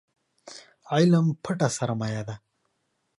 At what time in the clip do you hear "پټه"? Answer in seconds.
1.43-1.67